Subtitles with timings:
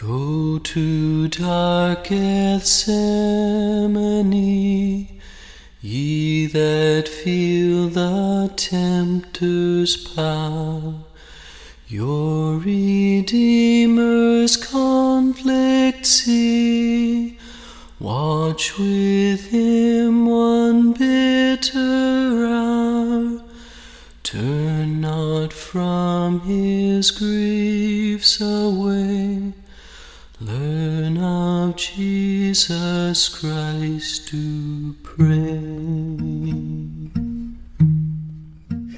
[0.00, 2.86] Go to dark Gethsemane,
[5.80, 10.94] ye that feel the tempter's power.
[11.88, 17.36] Your Redeemer's conflict see.
[17.98, 23.42] Watch with him one bitter hour.
[24.22, 29.54] Turn not from his griefs away.
[30.40, 36.16] Learn of Jesus Christ to pray.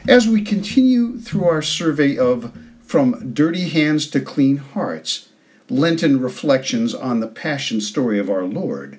[0.06, 5.30] As we continue through our survey of From Dirty Hands to Clean Hearts,
[5.70, 8.98] Lenten reflections on the Passion story of our Lord,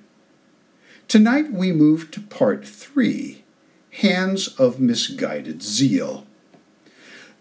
[1.07, 3.43] tonight we move to part three
[3.91, 6.25] Hands of Misguided Zeal.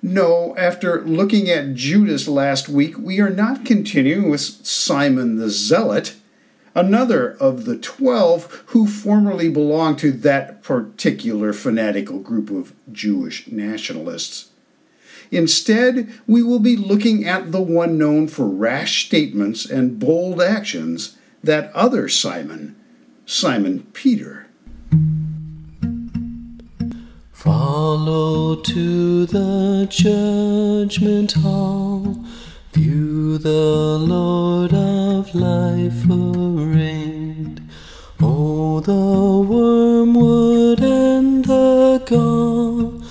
[0.03, 6.15] No, after looking at Judas last week, we are not continuing with Simon the Zealot,
[6.75, 14.49] another of the twelve who formerly belonged to that particular fanatical group of Jewish nationalists.
[15.31, 21.17] Instead, we will be looking at the one known for rash statements and bold actions,
[21.45, 22.75] that other Simon,
[23.27, 24.40] Simon Peter.
[27.41, 32.23] Follow to the judgment hall,
[32.75, 37.67] view the Lord of life arraigned.
[38.21, 43.03] Oh, the wormwood and the gall,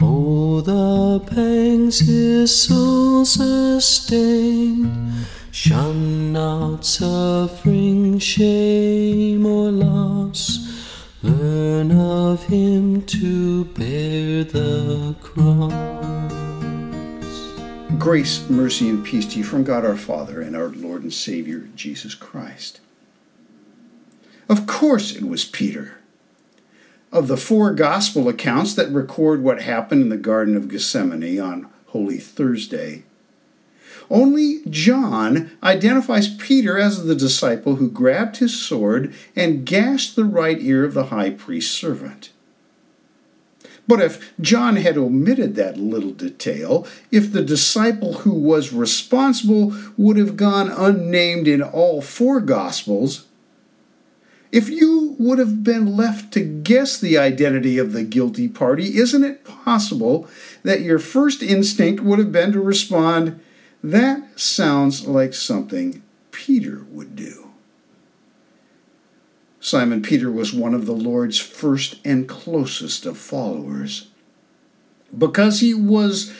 [0.00, 4.88] oh, the pangs his soul sustained.
[5.50, 10.03] Shun not suffering, shame, or loss.
[11.84, 12.00] Learn
[12.32, 15.70] of him to bear the cross.
[17.98, 21.68] Grace, mercy, and peace to you from God our Father and our Lord and Savior,
[21.74, 22.80] Jesus Christ.
[24.48, 25.98] Of course, it was Peter.
[27.12, 31.68] Of the four gospel accounts that record what happened in the Garden of Gethsemane on
[31.88, 33.02] Holy Thursday,
[34.08, 40.60] only John identifies Peter as the disciple who grabbed his sword and gashed the right
[40.60, 42.32] ear of the high priest's servant.
[43.88, 50.18] But if John had omitted that little detail, if the disciple who was responsible would
[50.18, 53.24] have gone unnamed in all four Gospels,
[54.52, 59.24] if you would have been left to guess the identity of the guilty party, isn't
[59.24, 60.28] it possible
[60.62, 63.40] that your first instinct would have been to respond,
[63.82, 66.02] that sounds like something
[66.34, 67.50] Peter would do.
[69.60, 74.08] Simon Peter was one of the Lord's first and closest of followers.
[75.16, 76.34] Because he was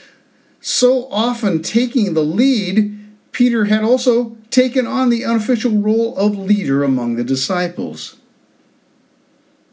[0.61, 2.99] so often taking the lead,
[3.33, 8.17] Peter had also taken on the unofficial role of leader among the disciples.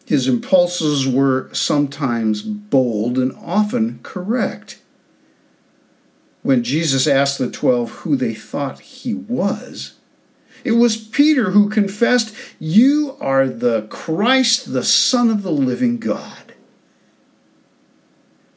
[0.05, 4.79] His impulses were sometimes bold and often correct
[6.43, 9.95] when Jesus asked the twelve who they thought he was,
[10.63, 16.53] it was Peter who confessed, You are the Christ, the Son of the living God.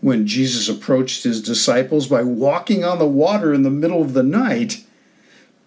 [0.01, 4.23] When Jesus approached his disciples by walking on the water in the middle of the
[4.23, 4.85] night,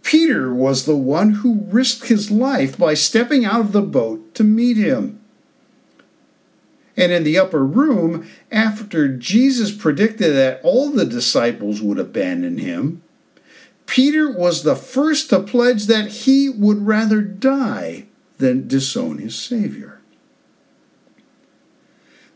[0.04, 4.44] Peter was the one who risked his life by stepping out of the boat to
[4.44, 5.20] meet him.
[6.96, 13.04] And in the upper room, after Jesus predicted that all the disciples would abandon him,
[13.88, 18.06] Peter was the first to pledge that he would rather die
[18.38, 20.00] than disown his Savior.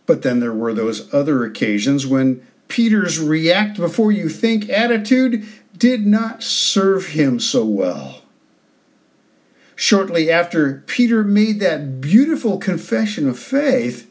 [0.07, 5.45] But then there were those other occasions when Peter's react before you think attitude
[5.77, 8.21] did not serve him so well.
[9.75, 14.09] Shortly after Peter made that beautiful confession of faith,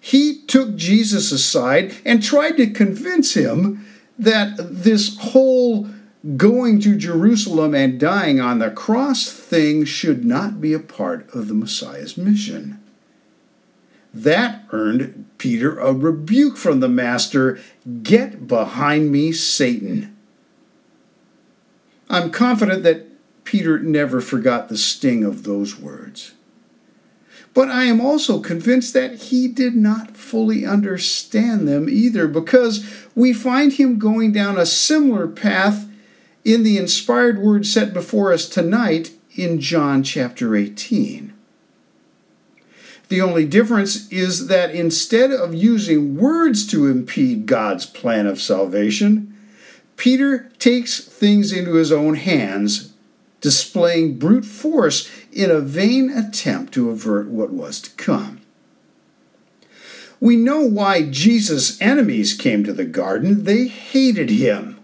[0.00, 3.86] he took Jesus aside and tried to convince him
[4.18, 5.88] that this whole
[6.36, 11.48] going to Jerusalem and dying on the cross thing should not be a part of
[11.48, 12.82] the Messiah's mission.
[14.12, 17.58] That earned Peter a rebuke from the Master
[18.02, 20.16] Get behind me, Satan.
[22.10, 23.06] I'm confident that
[23.44, 26.34] Peter never forgot the sting of those words.
[27.54, 32.84] But I am also convinced that he did not fully understand them either, because
[33.14, 35.89] we find him going down a similar path
[36.44, 41.32] in the inspired word set before us tonight in John chapter 18.
[43.08, 49.36] The only difference is that instead of using words to impede God's plan of salvation,
[49.96, 52.92] Peter takes things into his own hands
[53.40, 58.40] displaying brute force in a vain attempt to avert what was to come.
[60.20, 63.44] We know why Jesus' enemies came to the garden.
[63.44, 64.79] They hated him.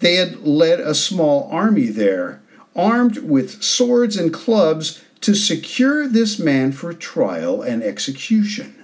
[0.00, 2.42] They had led a small army there,
[2.74, 8.74] armed with swords and clubs, to secure this man for trial and execution.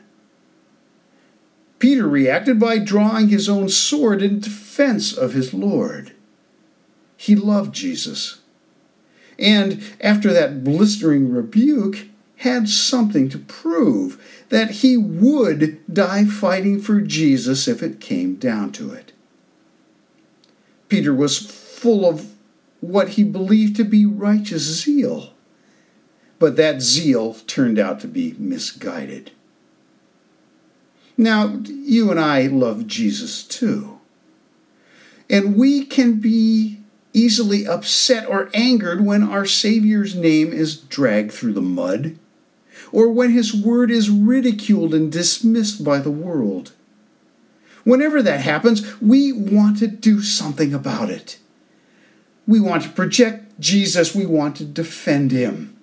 [1.78, 6.12] Peter reacted by drawing his own sword in defense of his Lord.
[7.16, 8.40] He loved Jesus.
[9.38, 12.06] And after that blistering rebuke,
[12.36, 18.72] had something to prove that he would die fighting for Jesus if it came down
[18.72, 19.12] to it.
[20.90, 22.34] Peter was full of
[22.81, 25.32] what he believed to be righteous zeal,
[26.38, 29.31] but that zeal turned out to be misguided.
[31.16, 34.00] Now, you and I love Jesus too.
[35.28, 36.81] And we can be
[37.12, 42.19] easily upset or angered when our Savior's name is dragged through the mud
[42.90, 46.72] or when his word is ridiculed and dismissed by the world.
[47.84, 51.38] Whenever that happens, we want to do something about it.
[52.46, 55.76] We want to project Jesus, we want to defend him.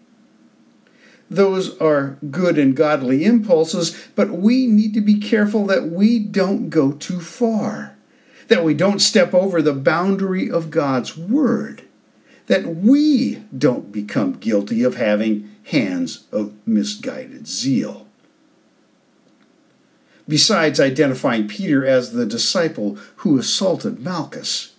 [1.30, 6.70] Those are good and godly impulses, but we need to be careful that we don't
[6.70, 7.96] go too far,
[8.48, 11.84] that we don't step over the boundary of God's Word,
[12.48, 18.07] that we don't become guilty of having hands of misguided zeal.
[20.28, 24.74] Besides identifying Peter as the disciple who assaulted Malchus,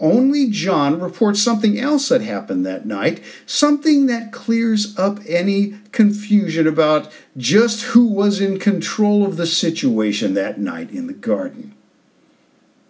[0.00, 6.66] only John reports something else that happened that night, something that clears up any confusion
[6.66, 11.74] about just who was in control of the situation that night in the garden.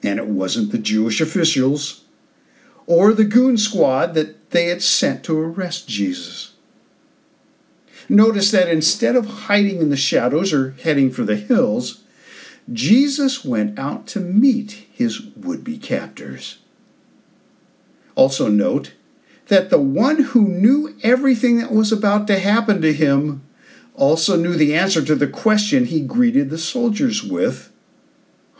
[0.04, 2.04] And it wasn't the Jewish officials
[2.86, 6.54] or the goon squad that they had sent to arrest Jesus.
[8.10, 12.02] Notice that instead of hiding in the shadows or heading for the hills,
[12.72, 16.58] Jesus went out to meet his would be captors.
[18.16, 18.94] Also, note
[19.46, 23.46] that the one who knew everything that was about to happen to him
[23.94, 27.70] also knew the answer to the question he greeted the soldiers with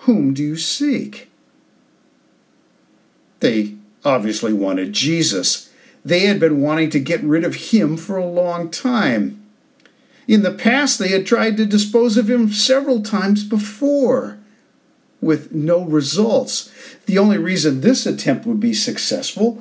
[0.03, 1.29] Whom do you seek?
[3.41, 3.75] They
[4.05, 5.73] obviously wanted Jesus.
[6.05, 9.39] They had been wanting to get rid of him for a long time.
[10.31, 14.39] In the past, they had tried to dispose of him several times before,
[15.21, 16.71] with no results.
[17.07, 19.61] The only reason this attempt would be successful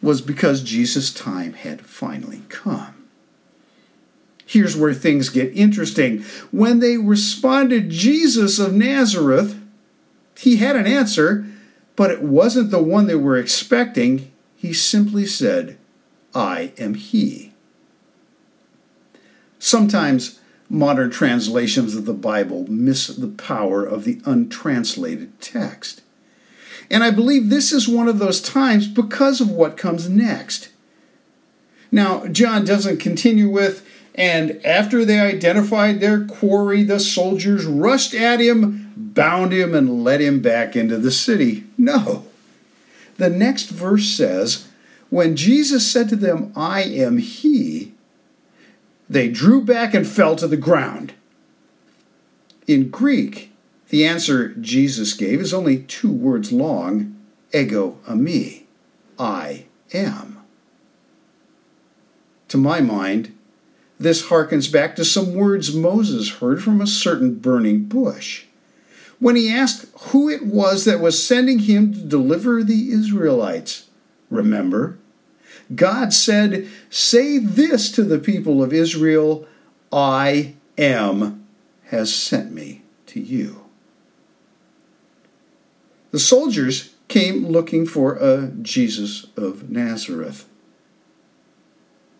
[0.00, 2.94] was because Jesus' time had finally come.
[4.46, 6.22] Here's where things get interesting.
[6.50, 9.60] When they responded, Jesus of Nazareth,
[10.38, 11.44] he had an answer,
[11.96, 14.32] but it wasn't the one they were expecting.
[14.56, 15.76] He simply said,
[16.34, 17.52] I am he.
[19.66, 26.02] Sometimes modern translations of the Bible miss the power of the untranslated text.
[26.88, 30.68] And I believe this is one of those times because of what comes next.
[31.90, 33.84] Now, John doesn't continue with,
[34.14, 40.20] and after they identified their quarry, the soldiers rushed at him, bound him, and led
[40.20, 41.64] him back into the city.
[41.76, 42.24] No.
[43.16, 44.68] The next verse says,
[45.10, 47.95] When Jesus said to them, I am he,
[49.08, 51.14] they drew back and fell to the ground.
[52.66, 53.52] In Greek,
[53.88, 57.16] the answer Jesus gave is only two words long
[57.54, 58.64] ego eimi,
[59.18, 60.38] I am.
[62.48, 63.36] To my mind,
[63.98, 68.44] this harkens back to some words Moses heard from a certain burning bush
[69.18, 73.88] when he asked who it was that was sending him to deliver the Israelites.
[74.30, 74.98] Remember?
[75.74, 79.46] God said, Say this to the people of Israel
[79.92, 81.46] I am
[81.86, 83.64] has sent me to you.
[86.10, 90.48] The soldiers came looking for a Jesus of Nazareth.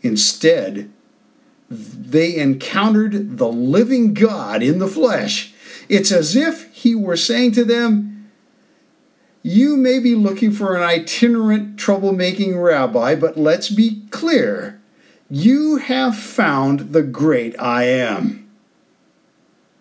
[0.03, 0.91] Instead,
[1.69, 5.53] they encountered the living God in the flesh.
[5.89, 8.16] It's as if he were saying to them,
[9.47, 14.81] you may be looking for an itinerant, troublemaking rabbi, but let's be clear.
[15.31, 18.51] You have found the great I am.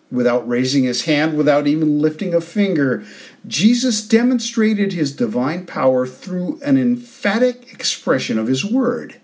[0.08, 3.04] Without raising his hand, without even lifting a finger,
[3.44, 9.20] Jesus demonstrated his divine power through an emphatic expression of his word.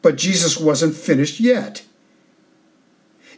[0.00, 1.82] But Jesus wasn't finished yet.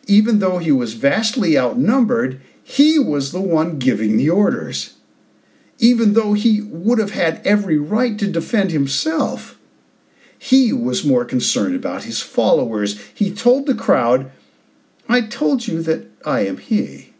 [0.06, 4.95] Even though he was vastly outnumbered, he was the one giving the orders.
[5.78, 9.58] Even though he would have had every right to defend himself.
[10.38, 13.00] He was more concerned about his followers.
[13.14, 14.30] He told the crowd,
[15.08, 17.12] I told you that I am he.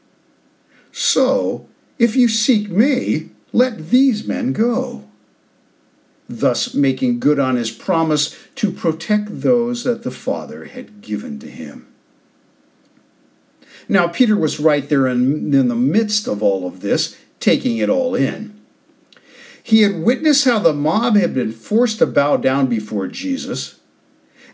[0.93, 5.05] So, if you seek me, let these men go.
[6.29, 11.49] Thus, making good on his promise to protect those that the Father had given to
[11.49, 11.87] him.
[13.89, 17.89] Now, Peter was right there in, in the midst of all of this, taking it
[17.89, 18.61] all in.
[19.63, 23.81] He had witnessed how the mob had been forced to bow down before Jesus,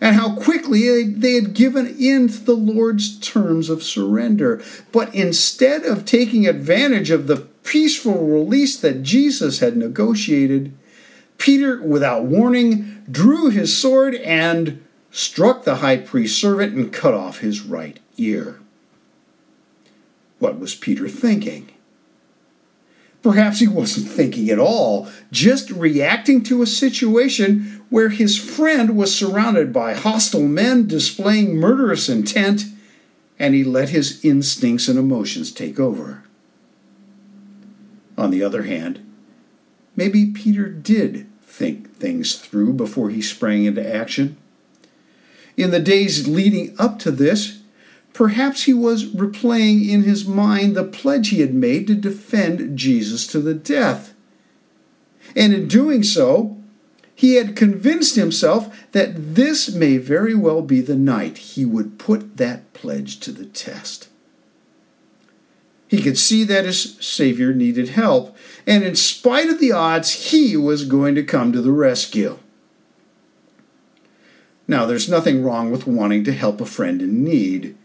[0.01, 4.63] and how quickly they had given in to the Lord's terms of surrender.
[4.91, 10.73] But instead of taking advantage of the peaceful release that Jesus had negotiated,
[11.39, 17.39] Peter, without warning, drew his sword and struck the high priest's servant and cut off
[17.39, 18.61] his right ear.
[20.39, 21.71] What was Peter thinking?
[23.23, 29.15] Perhaps he wasn't thinking at all, just reacting to a situation where his friend was
[29.15, 32.65] surrounded by hostile men displaying murderous intent,
[33.39, 36.25] and he let his instincts and emotions take over.
[38.19, 39.01] On the other hand,
[39.95, 44.37] maybe Peter did think things through before he sprang into action.
[45.57, 47.62] In the days leading up to this,
[48.13, 53.27] Perhaps he was replaying in his mind the pledge he had made to defend Jesus
[53.29, 54.15] to the death.
[55.35, 56.59] And in doing so,
[57.15, 62.37] he had convinced himself that this may very well be the night he would put
[62.37, 64.09] that pledge to the test.
[65.89, 70.57] He could see that his Savior needed help, and in spite of the odds, he
[70.57, 72.39] was going to come to the rescue.
[74.67, 77.77] Now, there's nothing wrong with wanting to help a friend in need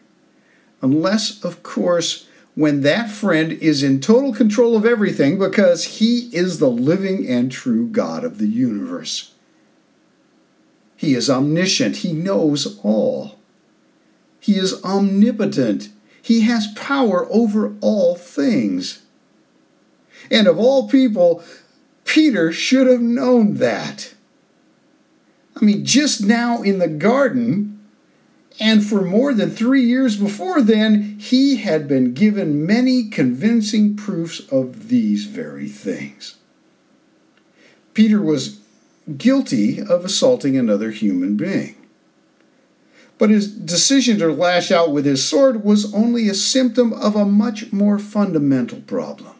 [0.81, 6.57] unless, of course, when that friend is in total control of everything because he is
[6.57, 9.33] the living and true God of the universe.
[10.95, 13.37] He is omniscient, he knows all.
[14.39, 19.03] He is omnipotent, he has power over all things.
[20.31, 21.43] And of all people,
[22.05, 24.15] Peter should have known that.
[25.55, 27.76] I mean, just now in the garden,
[28.59, 34.39] and for more than three years before then, he had been given many convincing proofs
[34.51, 36.37] of these very things.
[37.93, 38.59] Peter was
[39.17, 41.75] guilty of assaulting another human being.
[43.17, 47.25] But his decision to lash out with his sword was only a symptom of a
[47.25, 49.33] much more fundamental problem.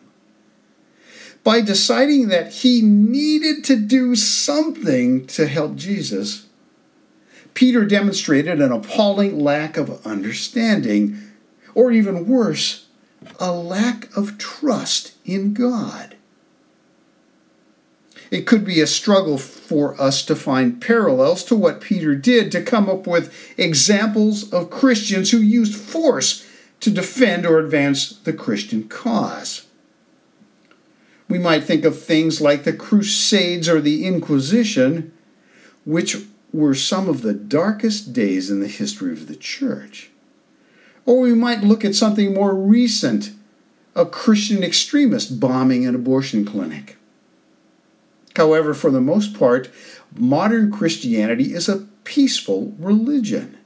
[1.44, 6.47] By deciding that he needed to do something to help Jesus,
[7.58, 11.20] Peter demonstrated an appalling lack of understanding,
[11.74, 12.86] or even worse,
[13.40, 16.16] a lack of trust in God.
[18.30, 22.62] It could be a struggle for us to find parallels to what Peter did to
[22.62, 26.48] come up with examples of Christians who used force
[26.82, 29.66] to defend or advance the Christian cause.
[31.28, 35.12] We might think of things like the Crusades or the Inquisition,
[35.86, 36.18] which
[36.54, 40.10] were some of the darkest days in the history of the church.
[41.06, 43.32] Or we might look at something more recent
[43.96, 46.98] a Christian extremist bombing an abortion clinic.
[48.36, 49.72] However, for the most part,
[50.16, 53.58] modern Christianity is a peaceful religion.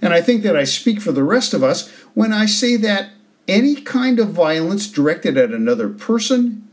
[0.00, 3.10] And I think that I speak for the rest of us when I say that
[3.48, 6.68] any kind of violence directed at another person,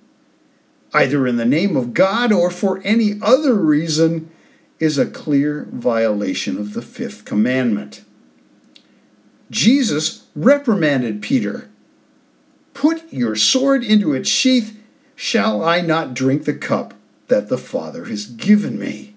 [0.93, 4.29] either in the name of God or for any other reason,
[4.79, 8.03] is a clear violation of the fifth commandment.
[9.49, 11.69] Jesus reprimanded Peter
[12.75, 14.77] Put your sword into its sheath.
[15.15, 16.93] Shall I not drink the cup
[17.27, 19.15] that the Father has given me?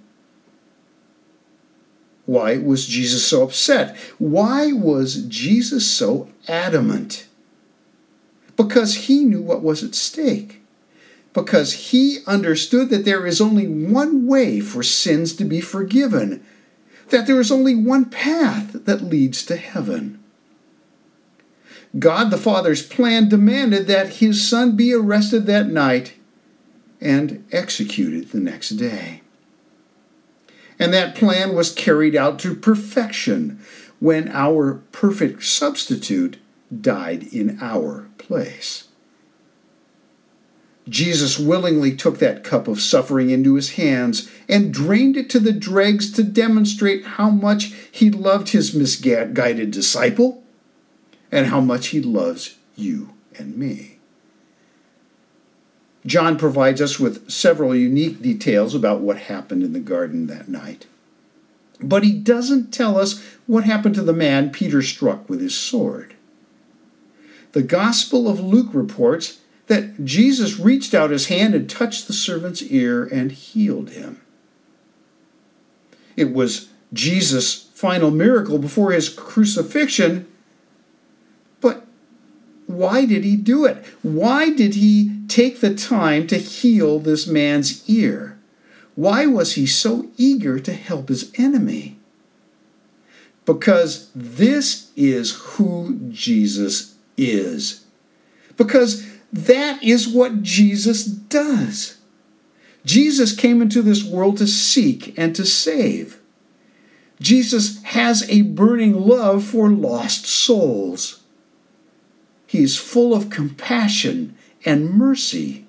[2.24, 3.96] Why was Jesus so upset?
[4.18, 7.26] Why was Jesus so adamant?
[8.56, 10.57] Because he knew what was at stake
[11.32, 16.44] because he understood that there is only one way for sins to be forgiven,
[17.10, 20.22] that there is only one path that leads to heaven.
[21.98, 26.14] God the Father's plan demanded that his son be arrested that night
[27.00, 29.22] and executed the next day.
[30.78, 33.60] And that plan was carried out to perfection
[34.00, 36.38] when our perfect substitute
[36.80, 38.87] died in our place.
[40.88, 45.52] Jesus willingly took that cup of suffering into his hands and drained it to the
[45.52, 50.42] dregs to demonstrate how much he loved his misguided disciple
[51.30, 53.98] and how much he loves you and me.
[56.06, 60.86] John provides us with several unique details about what happened in the garden that night.
[61.80, 66.14] But he doesn't tell us what happened to the man Peter struck with his sword.
[67.52, 72.62] The Gospel of Luke reports that Jesus reached out his hand and touched the servant's
[72.62, 74.20] ear and healed him.
[76.16, 80.26] It was Jesus' final miracle before his crucifixion.
[81.60, 81.86] But
[82.66, 83.84] why did he do it?
[84.02, 88.38] Why did he take the time to heal this man's ear?
[88.94, 91.98] Why was he so eager to help his enemy?
[93.44, 97.84] Because this is who Jesus is.
[98.56, 101.98] Because that is what Jesus does.
[102.84, 106.20] Jesus came into this world to seek and to save.
[107.20, 111.20] Jesus has a burning love for lost souls.
[112.46, 115.66] He is full of compassion and mercy,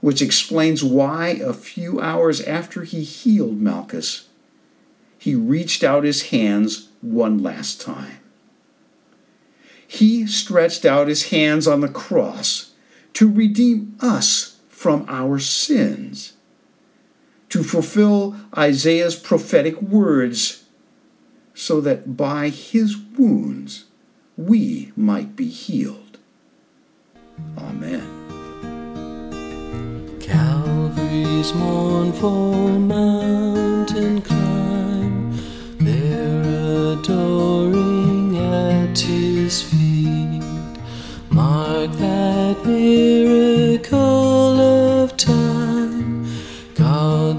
[0.00, 4.28] which explains why a few hours after he healed Malchus,
[5.18, 8.18] he reached out his hands one last time.
[9.86, 12.72] He stretched out his hands on the cross
[13.14, 16.32] to redeem us from our sins,
[17.48, 20.64] to fulfill Isaiah's prophetic words,
[21.54, 23.84] so that by his wounds
[24.36, 26.18] we might be healed.
[27.56, 28.10] Amen.
[30.20, 34.20] Calvary's mournful mountain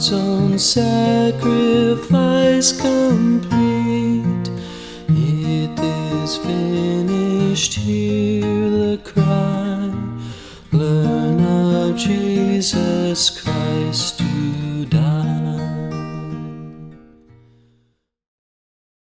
[0.06, 2.00] God's own sacrifice
[2.80, 4.50] complete.
[5.10, 8.35] It is finished, hear